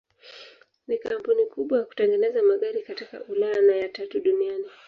Ni 0.87 0.97
kampuni 0.97 1.45
kubwa 1.45 1.79
ya 1.79 1.85
kutengeneza 1.85 2.43
magari 2.43 2.81
katika 2.81 3.23
Ulaya 3.23 3.61
na 3.61 3.75
ya 3.75 3.89
tatu 3.89 4.19
duniani. 4.19 4.65